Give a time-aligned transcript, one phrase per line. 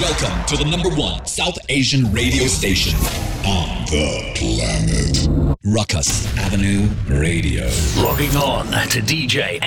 [0.00, 2.98] Welcome to the number one South Asian radio station
[3.44, 5.28] on the planet.
[5.62, 7.68] Ruckus Avenue Radio.
[7.98, 9.66] Logging on to DJMNS.com.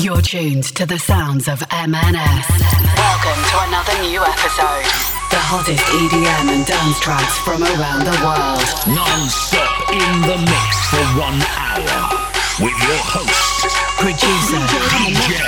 [0.00, 2.50] You're tuned to the sounds of MNS.
[2.98, 4.90] Welcome to another new episode.
[5.30, 8.66] The hottest EDM and dance tracks from around the world.
[8.90, 12.10] Non-stop in the mix for one hour.
[12.58, 13.70] With your host,
[14.02, 14.58] Producer
[14.90, 15.38] DJ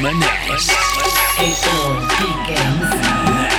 [0.00, 0.72] M&S.
[1.40, 3.49] All begins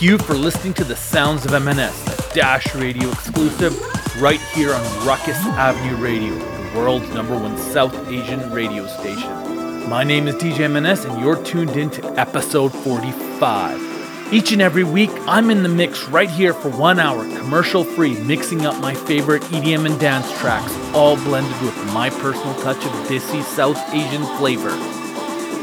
[0.00, 3.78] Thank you for listening to the Sounds of MNS, a Dash Radio exclusive,
[4.18, 9.90] right here on Ruckus Avenue Radio, the world's number one South Asian radio station.
[9.90, 14.32] My name is DJ MNS, and you're tuned in to episode 45.
[14.32, 18.18] Each and every week, I'm in the mix right here for one hour, commercial free,
[18.22, 22.92] mixing up my favorite EDM and dance tracks, all blended with my personal touch of
[23.06, 24.70] Desi South Asian flavor.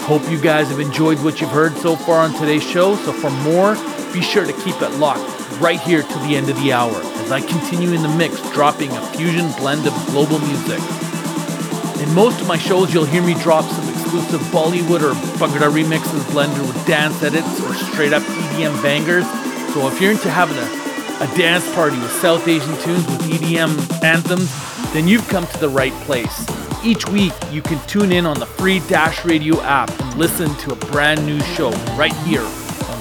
[0.05, 2.95] Hope you guys have enjoyed what you've heard so far on today's show.
[2.97, 3.75] So for more,
[4.13, 7.31] be sure to keep it locked right here till the end of the hour as
[7.31, 10.79] I continue in the mix, dropping a fusion blend of global music.
[12.01, 16.31] In most of my shows, you'll hear me drop some exclusive Bollywood or Bhangra remixes
[16.31, 19.25] blended with dance edits or straight up EDM bangers.
[19.73, 24.03] So if you're into having a, a dance party with South Asian tunes with EDM
[24.03, 24.51] anthems,
[24.93, 26.45] then you've come to the right place.
[26.83, 30.71] Each week, you can tune in on the free Dash Radio app and listen to
[30.71, 32.47] a brand new show right here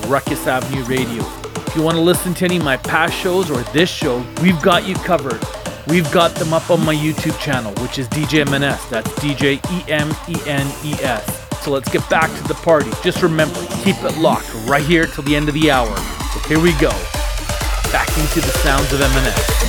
[0.06, 1.22] Ruckus Avenue Radio.
[1.66, 4.60] If you want to listen to any of my past shows or this show, we've
[4.62, 5.42] got you covered.
[5.88, 8.88] We've got them up on my YouTube channel, which is DJ MNS.
[8.88, 11.46] That's DJ E M E N E S.
[11.64, 12.90] So let's get back to the party.
[13.02, 15.96] Just remember, keep it locked right here till the end of the hour.
[16.32, 16.90] So here we go.
[17.90, 19.65] Back into the sounds of MNS.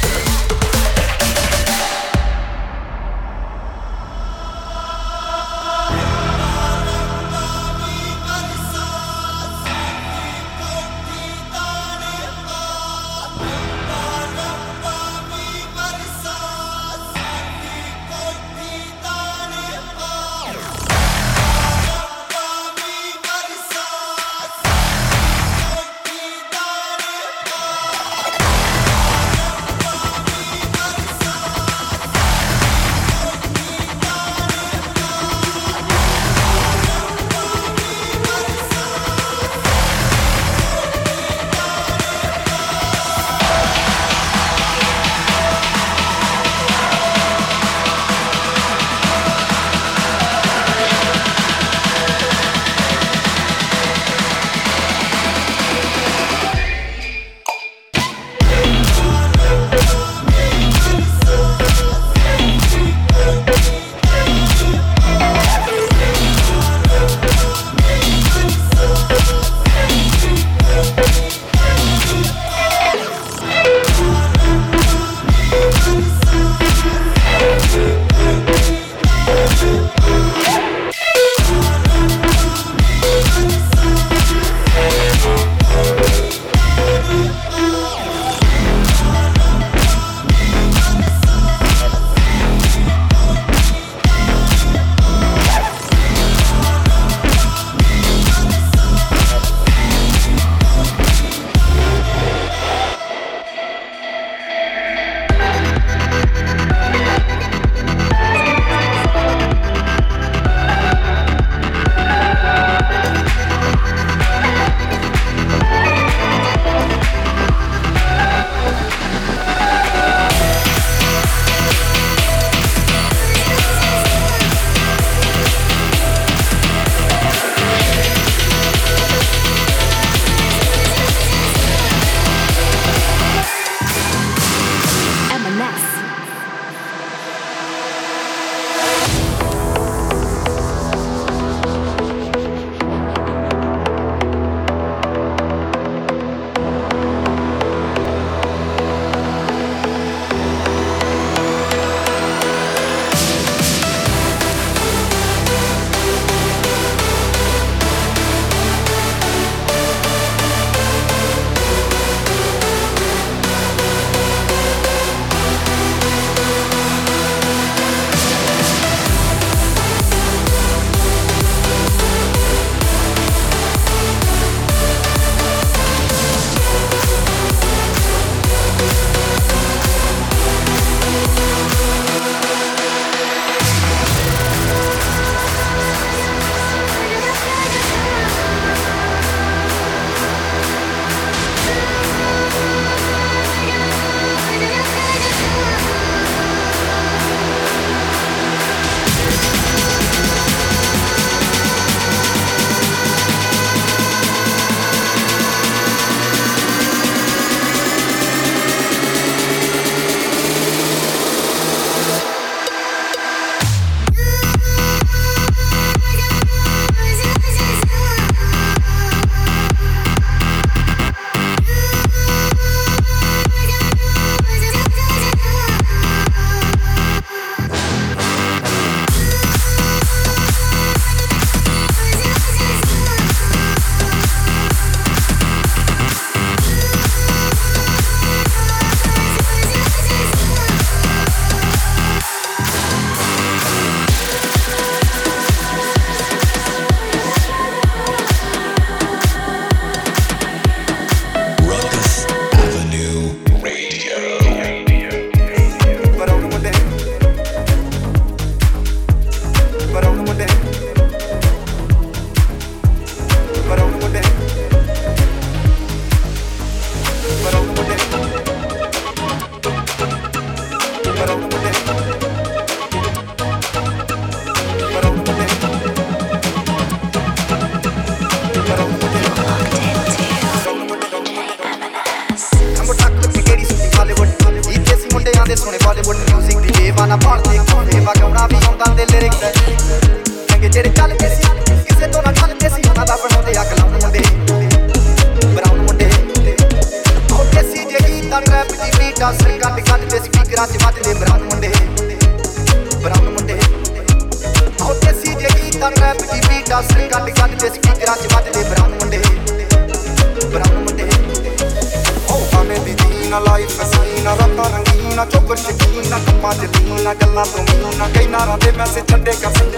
[318.94, 319.72] ਸੇ ਛੱਡੇ ਕਸਮ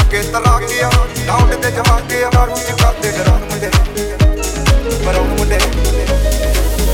[0.00, 0.90] ਅੱਗੇ ਤਰਾ ਗਿਆ
[1.26, 3.70] doubt ਤੇ ਜਵਾ ਕੇ ਮਾਰੂ ਚ ਕਰਦੇ ਡਰਾਂ ਮੁੰਡੇ।
[5.04, 5.58] ਪਰ ਉਹ ਮੁੰਡੇ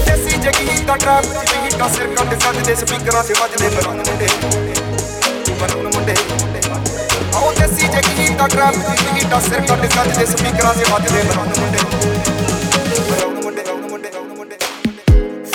[0.07, 4.29] ਦੇਸੀ ਜਗੀ ਦਾ ਟਰੈਪ ਚ ਵੀ ਹੀਟਾ ਸਿਰ ਕੱਢ ਸਕਦੇ, ਸਪੀਕਰਾਂ ਤੇ ਵੱਜਦੇ ਬਰਾਂ ਮੁੰਡੇ।
[5.61, 6.15] ਪਰ ਉਹ ਮੁੰਡੇ
[7.35, 11.45] ਆਉ ਦੇਸੀ ਜਗੀ ਦਾ ਟਰੈਪ ਚ ਵੀ ਹੀਟਾ ਸਿਰ ਕੱਢ ਸਕਦੇ, ਸਪੀਕਰਾਂ ਤੇ ਵੱਜਦੇ ਬਰਾਂ
[11.45, 11.81] ਮੁੰਡੇ।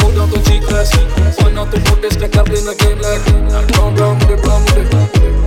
[0.03, 1.05] ਉਹਨਾਂ ਤੋਂ ਚੀਕ ਲੈ ਸੀ
[1.45, 3.31] ਉਹਨਾਂ ਤੋਂ ਫੋਟੇ ਸਟੈਕ ਕਰਦੇ ਨਾ ਗੇਮ ਲੈ ਕੇ।
[3.73, 5.46] ਡਾਊਨ ਡਾਊਨ ਮੁੰਡੇ ਡਾਊਨ ਮੁੰਡੇ।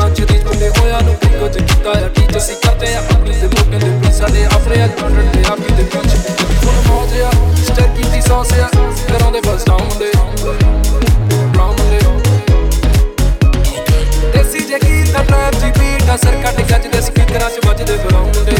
[0.00, 3.00] ਪੰਜ ਦੇ ਮੁੰਡੇ ਹੋਇਆ ਨੂੰ ਪਿੰਗੋ ਤੇ ਕੀਤਾ ਆ ਟੀਚ ਅਸੀਂ ਕਰਦੇ ਆ?
[3.10, 6.18] ਆਪਣੀ ਦੇ ਮੋਕੇ ਦੇ ਪੀਸਾ ਦੇ ਆਫਰੇ ਅੱਜ ਮੰਡਣ ਤੇ ਆਪੀ ਦੇ ਪੀਛੇ।
[6.54, 7.30] ਫੁੱਲ ਮੌਜ ਆ
[7.64, 8.68] ਸਟੈਪ ਕੀਤੀ ਸੌਸ ਆ,
[9.10, 10.10] ਘਰੋਂ ਦੇ ਬਸ ਡਾਊਨ ਦੇ
[11.54, 11.98] ਡਾਊਨ ਦੇ
[14.32, 18.32] ਦੇਸੀ ਜੇ ਕੀ ਤਾਂ ਟਰੈਪ ਜੀ ਬੀਟ ਅਸਰ ਕੱਟ ਗੱਜ ਦੇ ਸਪੀਕਰਾਂ 'ਚ ਵੱਜਦੇ ਬਰਾਉਂ
[18.36, 18.56] ਦੇ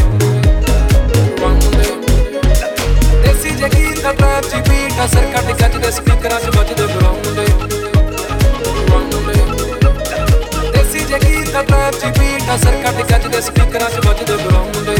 [3.23, 6.87] ਦੇਸੀ ਜੇ ਕੀ ਤਾਂ ਟਰੈਪ ਜੀ ਬੀਟ ਅਸਰ ਕੱਟ ਗੱਜ ਦੇ ਸਪੀਕਰਾਂ 'ਚ ਵੱਜਦੇ
[12.51, 14.97] ਨਾ ਸਰ ਕੱਟ ਗੱਜ ਦੇ ਸਪੀਕਰਾਂ 'ਚ ਵੱਜਦੇ ਬਰਾਉਂਡੇ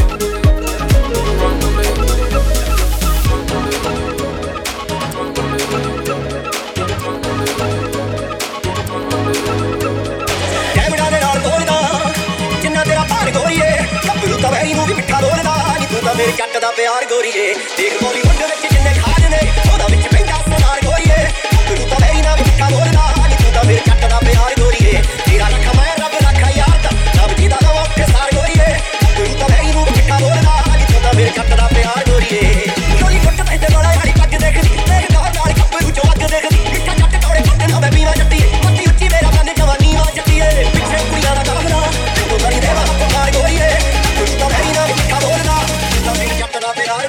[15.91, 18.93] ਤੂੰ ਤਾਂ ਮੇਰੀ ਕੱਟ ਦਾ ਪਿਆਰ ਗੋਰੀਏ। ਦੇਖ ਬੋਲੀ ਮੁੰਡੇ ਵਿੱਚ ਜਿੰਨੇ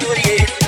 [0.02, 0.61] January 8th.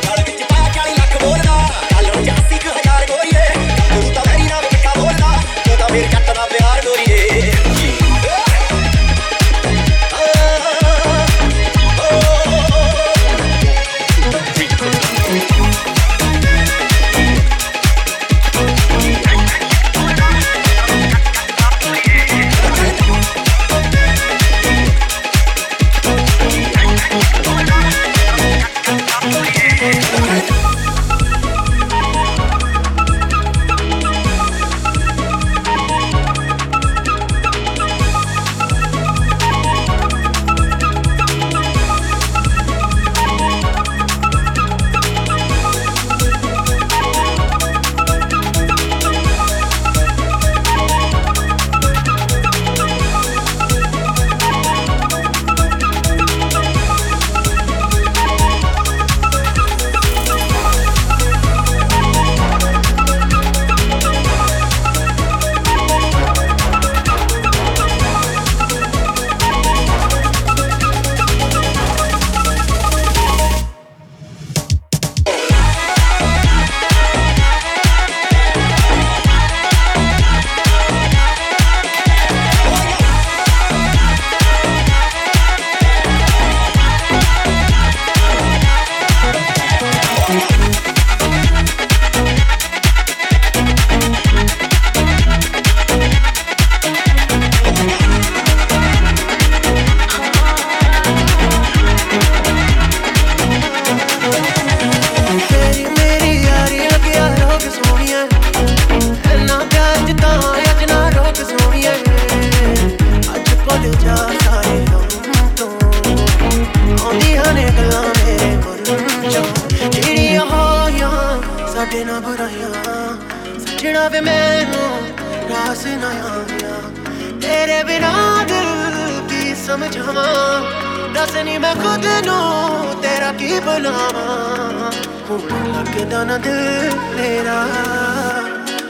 [129.75, 134.91] ਕੀ ਸਮਝਾਵਾਂ ਦੱਸ ਨੀ ਮੈਂ ਖੁਦ ਨੂੰ ਤੇਰਾ ਕੀ ਬੁਲਾਵਾਂ
[135.30, 137.56] ਹੁਣ ਲੱਗਦਾ ਨਾ ਦਿਲ ਮੇਰਾ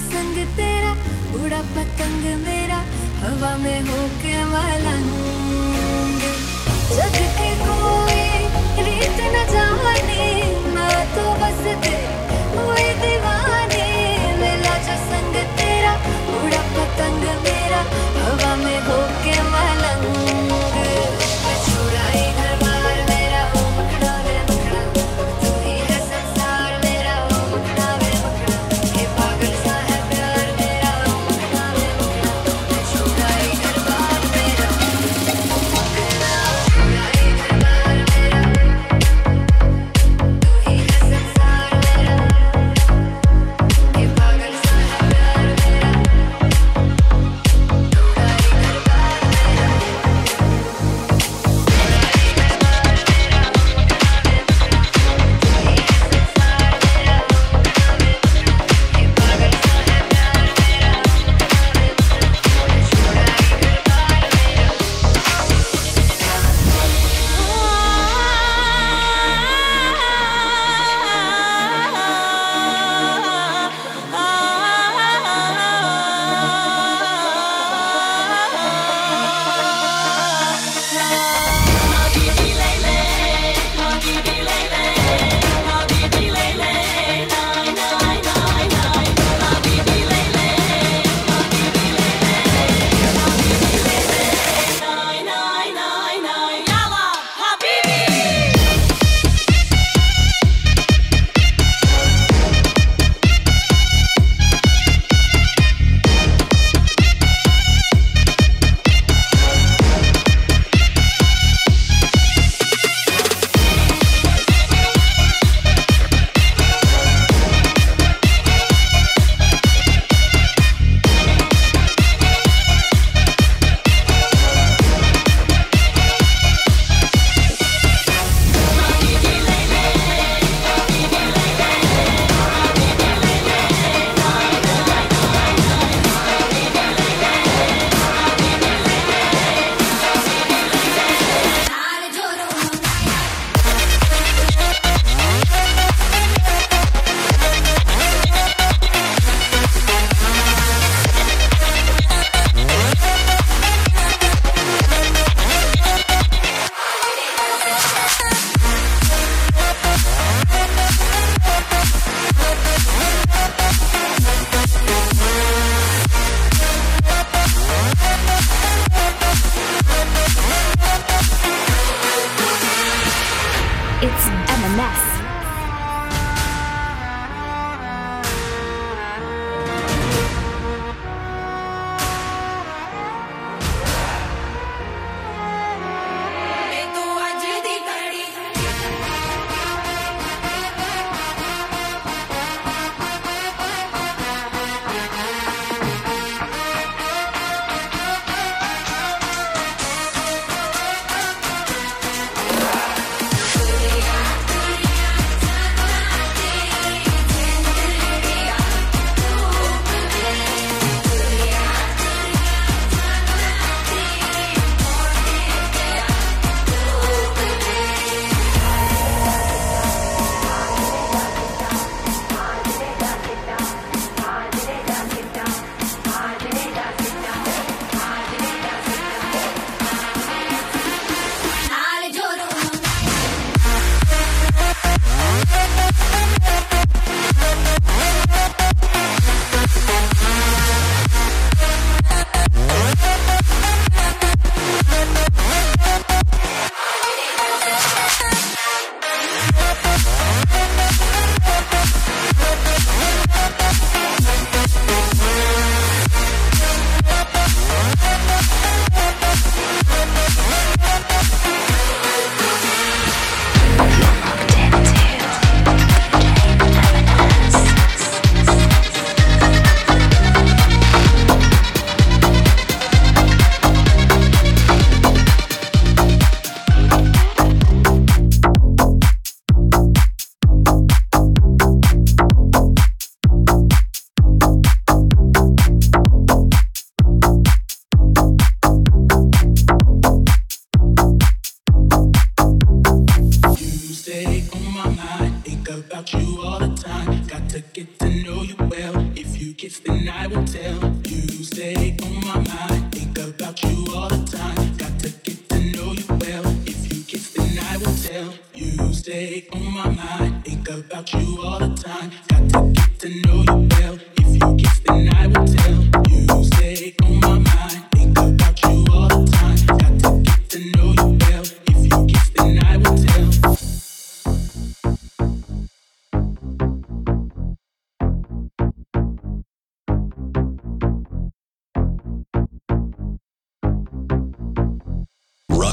[0.00, 0.92] संग तेरा
[1.38, 2.78] उड़ा पतंग मेरा,
[3.22, 5.10] हवा में होके मलंग
[6.90, 8.22] जग के कोई
[8.86, 10.22] रीत न जाने
[10.74, 11.96] मैं तो बस दे
[12.54, 13.86] हुई दीवाने।
[14.40, 15.94] मिला जो संग तेरा
[16.40, 17.57] उड़ा पतंग मेरा।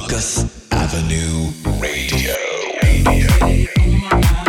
[0.07, 1.51] Ruckus Avenue
[1.81, 2.35] Radio.
[2.83, 4.44] Radio.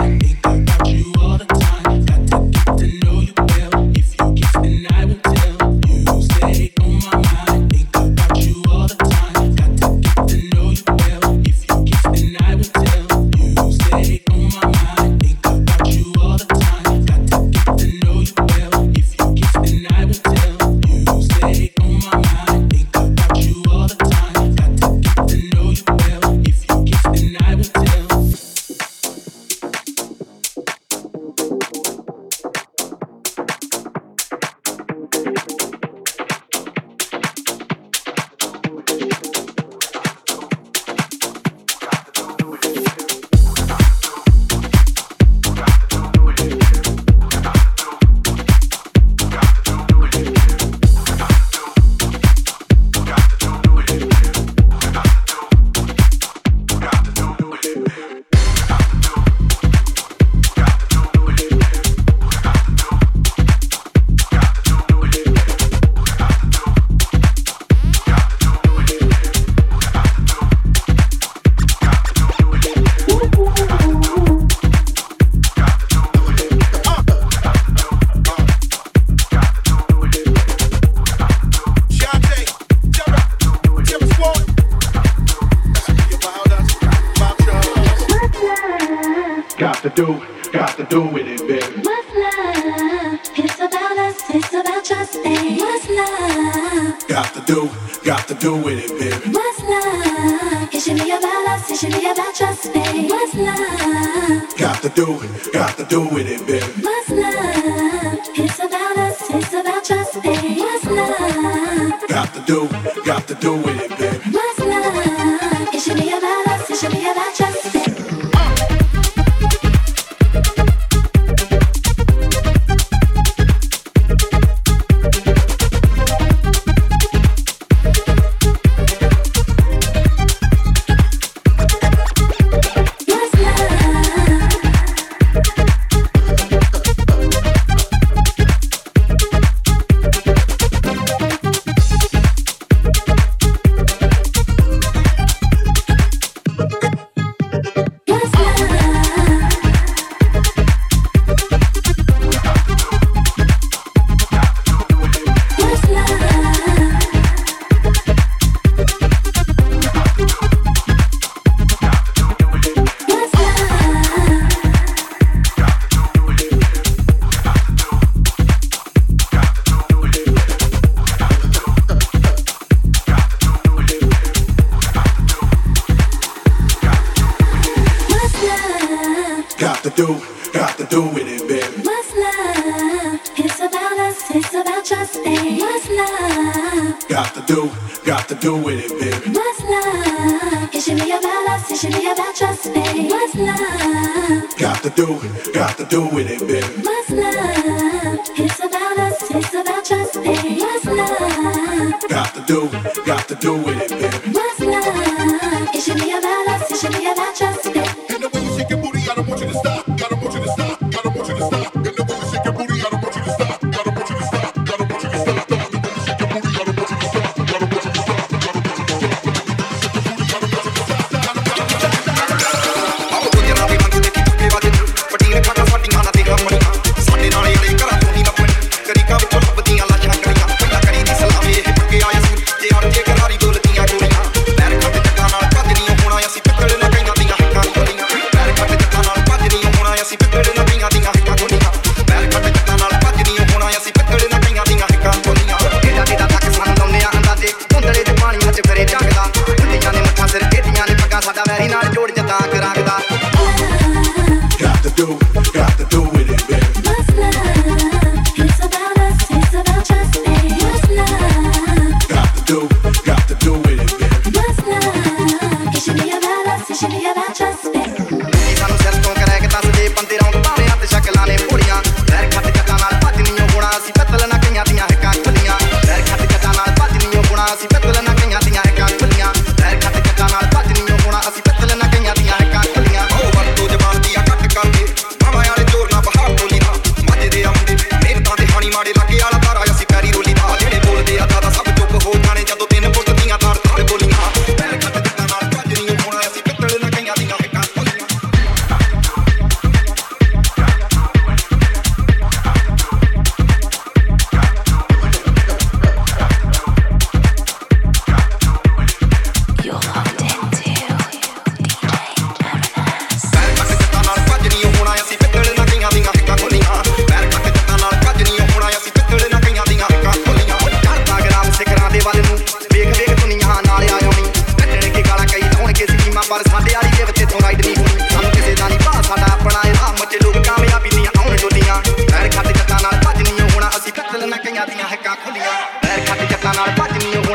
[101.76, 103.10] shimmy about your space.
[103.10, 104.56] What's love?
[104.56, 106.64] Got to do it, got to do it, baby.
[106.80, 108.18] What's love?
[108.38, 110.58] It's about us, it's about your space.
[110.58, 112.08] What's love?
[112.08, 112.68] Got to do,
[113.04, 114.15] got to do it, baby.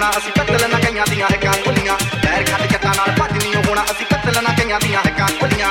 [0.02, 3.84] ਹੋਣਾ, ਅਸੀਂ ਕਤਲ ਨਾ ਕਈਆਂ ਦੀਆਂ ਹੱਕਾਂ ਖੁੱਲੀਆਂ। ਪੈਰ ਖੱਟ ਜੱਟਾਂ ਨਾਲ ਭੱਜ ਨਹੀਂ ਹੋਣਾ,
[3.92, 5.68] ਅਸੀਂ ਕਤਲ ਨਾ ਕਈਆਂ ਦੀਆਂ ਹੱਕਾਂ ਖੁੱਲੀਆਂ।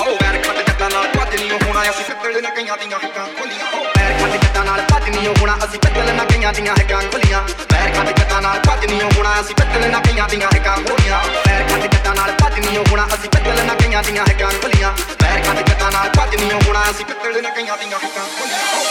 [0.00, 3.66] ਓ ਪੈਰ ਖੱਟ ਜੱਟਾਂ ਨਾਲ ਭੱਜ ਨਹੀਂ ਹੋਣਾ, ਅਸੀਂ ਕਤਲ ਨਾ ਕਈਆਂ ਦੀਆਂ ਹੱਕਾਂ ਖੁੱਲੀਆਂ।
[3.74, 7.42] ਓ ਪੈਰ ਖੱਟ ਜੱਟਾਂ ਨਾਲ ਭੱਜ ਨਹੀਂ ਹੋਣਾ, ਅਸੀਂ ਕਤਲ ਨਾ ਕਈਆਂ ਦੀਆਂ ਹੱਕਾਂ ਖੁੱਲੀਆਂ।
[7.68, 11.68] ਪੈਰ ਖੱਟ ਜੱਟਾਂ ਨਾਲ ਭੱਜ ਨਹੀਂ ਹੋਣਾ, ਅਸੀਂ ਕਤਲ ਨਾ ਕਈਆਂ ਦੀਆਂ ਹੱਕਾਂ ਖੁੱਲੀਆਂ। ਪੈਰ
[11.68, 15.68] ਖੱਟ ਜੱਟਾਂ ਨਾਲ ਭੱਜ ਨਹੀਂ ਹੋਣਾ, ਅਸੀਂ ਕਤਲ ਨਾ ਕਈਆਂ ਦੀਆਂ ਹੱਕਾਂ ਖੁੱਲੀਆਂ। ਪੈਰ ਖੱਟ
[15.68, 18.87] ਜੱਟਾਂ ਨਾਲ ਭੱਜ ਨਹੀਂ ਹੋਣਾ, ਅਸੀਂ ਕਤਲ ਨਾ ਕਈਆਂ ਦੀਆਂ ਹੱਕਾਂ ਖੁੱਲੀਆਂ।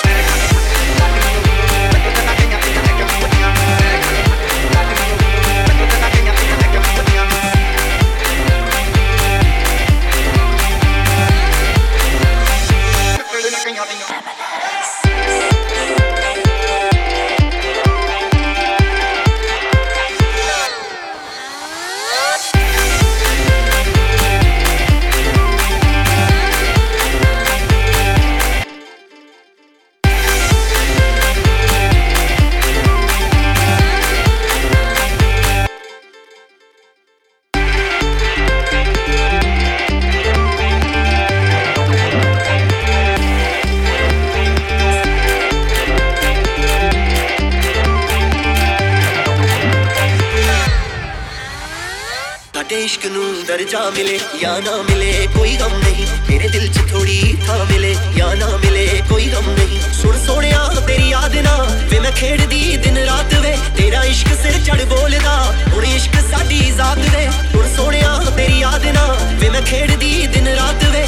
[53.57, 57.95] ਨੂੰ ਦਰਜਾ ਮਿਲੇ ਜਾਂ ਨਾ ਮਿਲੇ ਕੋਈ ਗਮ ਨਹੀਂ ਮੇਰੇ ਦਿਲ 'ਚ ਥੋੜੀ ਥਾਂ ਮਿਲੇ
[58.16, 61.57] ਜਾਂ ਨਾ ਮਿਲੇ ਕੋਈ ਗਮ ਨਹੀਂ ਸੁਣ ਸੋਹਣਿਆ ਤੇਰੀ ਯਾਦ ਨਾ
[61.91, 65.37] ਵੇ ਮੈਂ ਖੇਡਦੀ ਦਿਨ ਰਾਤ ਵੇ ਤੇਰਾ ਇਸ਼ਕ ਸਿਰ ਚੜ ਬੋਲਦਾ
[65.75, 69.07] ਹੁਣ ਇਸ਼ਕ ਸਾਡੀ ਜ਼ਾਤ ਵੇ ਹੁਣ ਸੋਹਣਿਆ ਤੇਰੀ ਯਾਦ ਨਾ
[69.41, 71.07] ਵੇ ਮੈਂ ਖੇਡਦੀ ਦਿਨ ਰਾਤ ਵੇ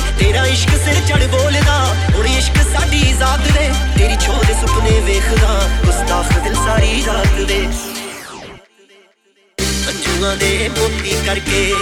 [10.30, 11.74] ਮੰਜੂਆਂ ਦੇ ਮੋਤੀ ਕਰਕੇ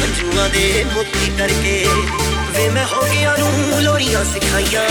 [0.00, 1.86] ਮੰਜੂਆਂ ਦੇ ਮੋਤੀ ਕਰਕੇ
[2.56, 4.84] ਵੇ ਮੈਂ ਹੋ ਗਿਆ ਨੂੰ ਲੋਰੀਆਂ ਸਿਖਾਈਆਂ।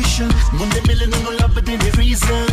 [0.00, 0.28] competition.
[0.58, 2.46] Monday million and no love, but then the reason.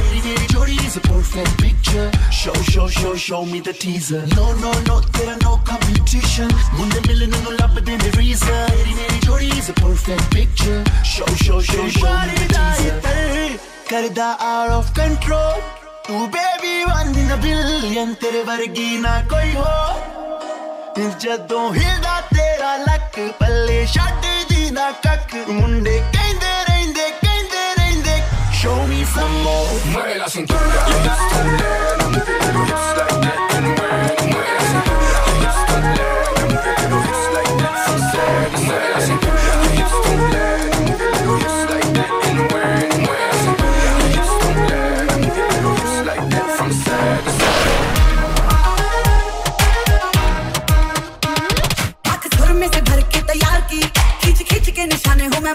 [0.49, 2.11] Jody is a perfect picture.
[2.31, 4.25] Show, show, show, show me the teaser.
[4.35, 6.49] No, no, no, there are no competition.
[6.77, 8.67] Monday million and no love, but then the reason.
[9.21, 10.83] Jody is a perfect picture.
[11.03, 13.59] Show, show, show, show me the teaser.
[13.87, 15.61] Karda out of control.
[16.07, 20.17] Tu baby तू baby one in billion तेरे वर्गी ना कोई हो
[21.21, 26.01] ਜਦੋਂ ਹਿਲਦਾ ਤੇਰਾ ਲੱਕ ਪੱਲੇ ਛੱਡ ਦੀ ਨਾ ਕੱਕ ਮੁੰਡੇ
[28.67, 29.69] show me some more.
[29.91, 30.79] Mueve la cintura.
[30.89, 32.87] You just don't let them move your hips
[34.27, 35.19] mueve la cintura.
[35.27, 37.23] You just don't let them move your hips
[38.65, 39.41] Mueve la cintura.
[39.57, 41.67] You just don't let them move your hips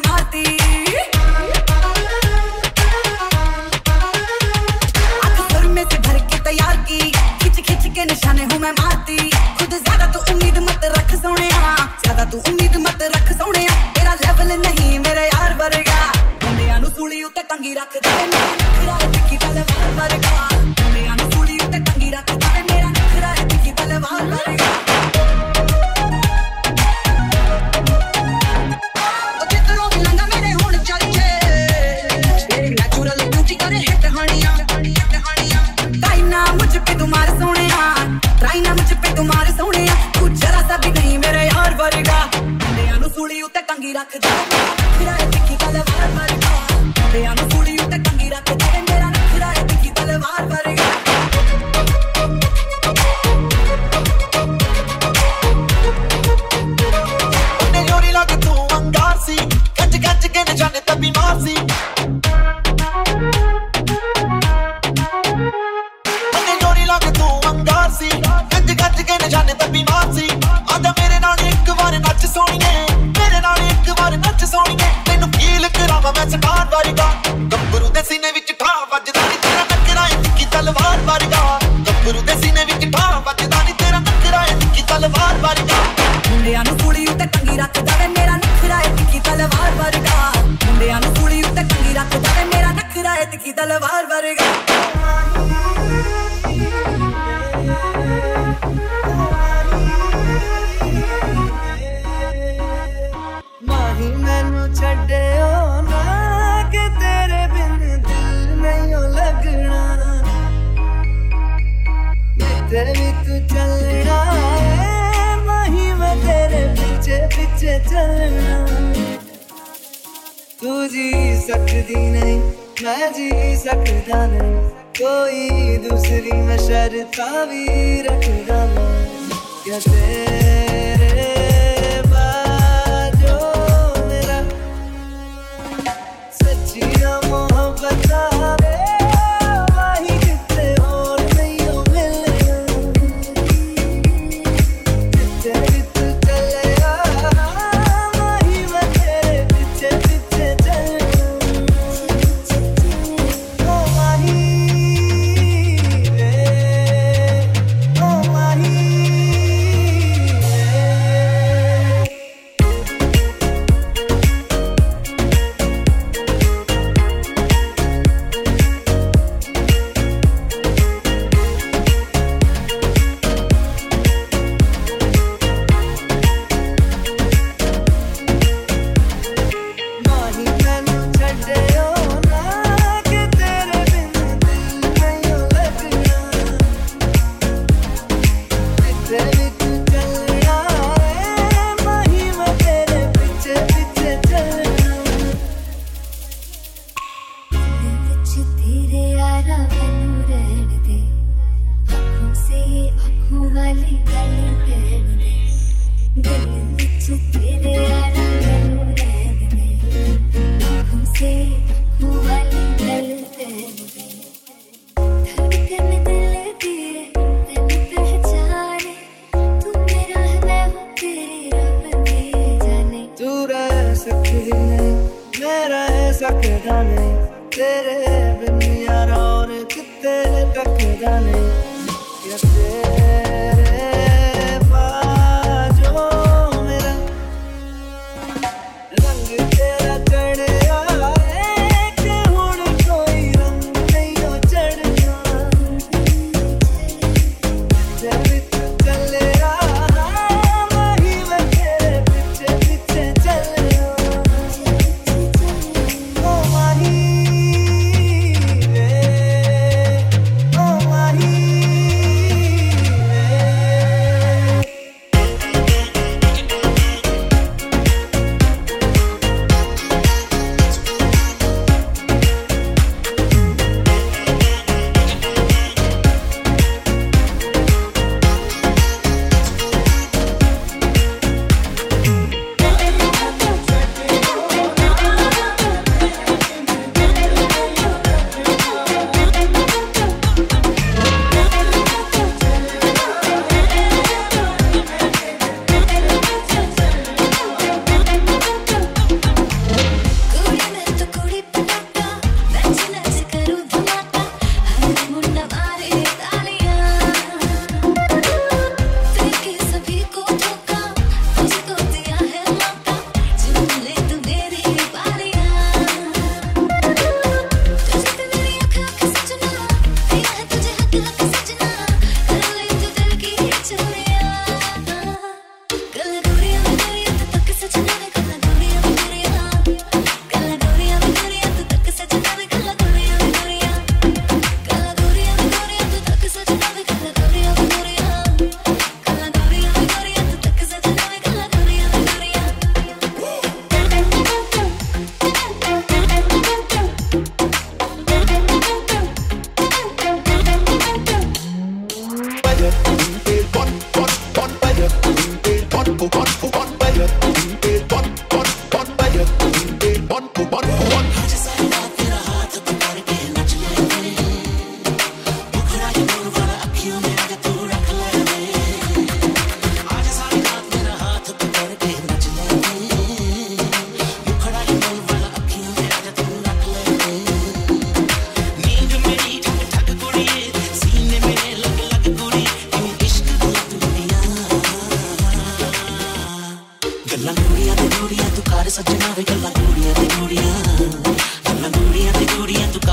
[0.09, 0.62] मारती
[12.39, 12.92] humilde, mas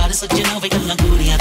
[0.10, 1.39] goddess of Genova, you're Laguna.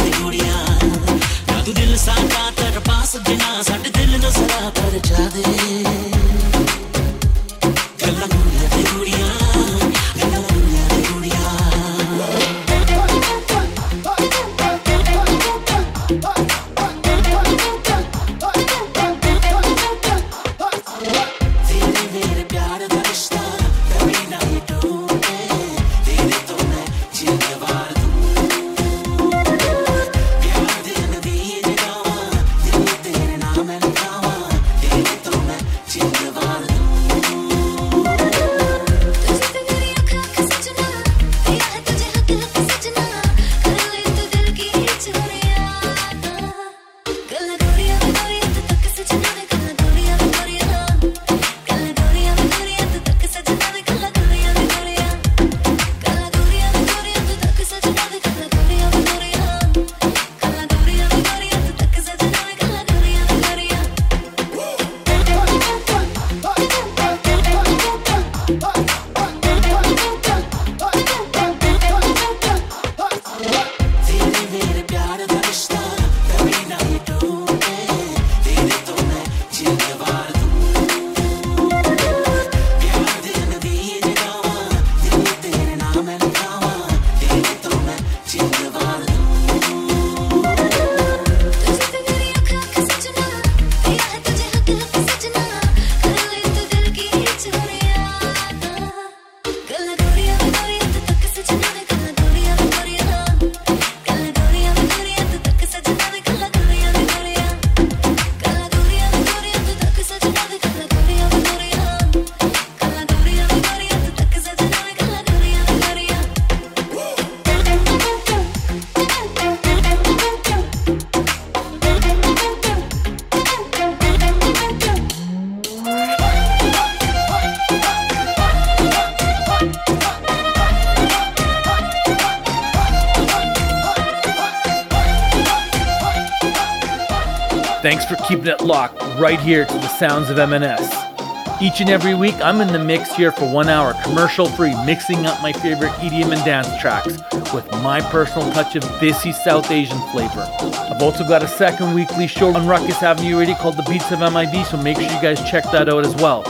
[138.49, 141.61] It locked right here to the sounds of MNS.
[141.61, 145.27] Each and every week, I'm in the mix here for one hour, commercial free, mixing
[145.27, 147.19] up my favorite EDM and dance tracks
[147.53, 150.49] with my personal touch of Desi South Asian flavor.
[150.91, 154.21] I've also got a second weekly show on Ruckus Avenue Radio called The Beats of
[154.21, 156.43] MIB, so make sure you guys check that out as well.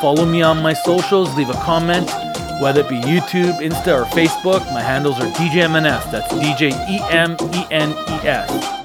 [0.00, 2.08] Follow me on my socials, leave a comment,
[2.62, 4.64] whether it be YouTube, Insta, or Facebook.
[4.72, 6.12] My handles are DJ MNS.
[6.12, 8.79] That's DJ E M E N E S.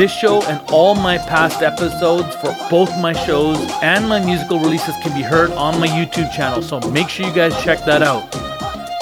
[0.00, 4.94] This show and all my past episodes for both my shows and my musical releases
[5.02, 8.32] can be heard on my YouTube channel, so make sure you guys check that out.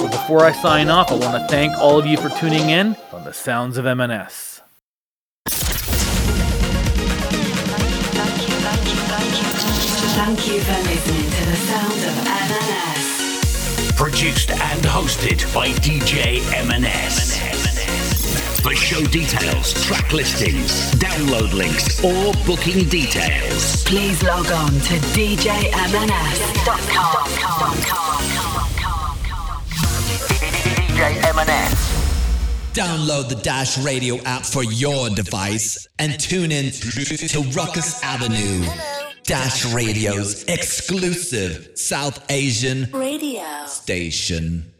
[0.00, 2.96] But before I sign off, I want to thank all of you for tuning in
[3.12, 4.60] on the Sounds of MNS.
[10.16, 13.96] Thank you for listening to the sounds of MNS.
[13.96, 17.57] Produced and hosted by DJ MNS.
[18.62, 27.28] For show details, track listings, download links, or booking details, Please log on to djmns.com.
[30.64, 31.78] DJ MNS.
[32.74, 38.66] Download the Dash Radio app for your device and tune in to Ruckus Avenue.
[39.24, 43.42] Dash Radio's exclusive South Asian Radio.
[43.66, 44.72] station.